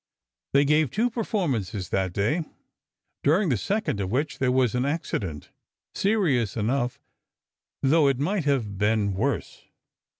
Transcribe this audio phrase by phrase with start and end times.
[0.53, 2.43] They gave two performances that day,
[3.21, 6.99] during the second of which there was an accident—serious enough,
[7.83, 9.61] though it might have been worse.